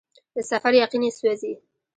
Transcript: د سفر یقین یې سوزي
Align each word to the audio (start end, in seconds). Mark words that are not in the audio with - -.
د 0.35 0.37
سفر 0.51 0.73
یقین 0.81 1.03
یې 1.07 1.11
سوزي 1.17 1.53